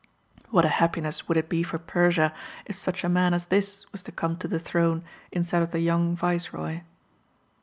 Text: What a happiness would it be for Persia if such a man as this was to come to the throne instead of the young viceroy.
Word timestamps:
What 0.49 0.65
a 0.65 0.81
happiness 0.81 1.27
would 1.27 1.37
it 1.37 1.47
be 1.47 1.61
for 1.61 1.77
Persia 1.77 2.33
if 2.65 2.75
such 2.75 3.03
a 3.03 3.07
man 3.07 3.35
as 3.35 3.45
this 3.45 3.85
was 3.91 4.01
to 4.01 4.11
come 4.11 4.35
to 4.37 4.47
the 4.47 4.57
throne 4.57 5.03
instead 5.31 5.61
of 5.61 5.69
the 5.69 5.79
young 5.79 6.15
viceroy. 6.15 6.81